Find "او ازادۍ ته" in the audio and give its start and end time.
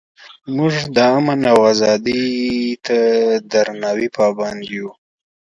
1.51-2.97